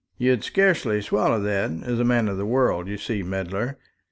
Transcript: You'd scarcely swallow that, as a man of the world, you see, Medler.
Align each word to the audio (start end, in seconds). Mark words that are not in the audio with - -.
You'd 0.17 0.43
scarcely 0.43 0.99
swallow 0.99 1.39
that, 1.41 1.69
as 1.83 1.99
a 1.99 2.03
man 2.03 2.27
of 2.27 2.35
the 2.37 2.43
world, 2.47 2.87
you 2.87 2.97
see, 2.97 3.21
Medler. 3.21 3.77